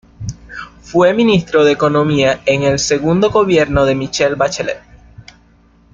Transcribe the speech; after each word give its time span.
Fue 0.81 1.13
ministro 1.13 1.63
de 1.63 1.73
Economía 1.73 2.41
en 2.47 2.63
el 2.63 2.79
segundo 2.79 3.29
gobierno 3.29 3.85
de 3.85 3.93
Michelle 3.93 4.33
Bachelet. 4.33 4.81